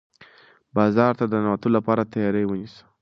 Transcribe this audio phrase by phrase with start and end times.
[0.75, 2.83] بازار ته د ننوتلو لپاره تیاری ونیسه.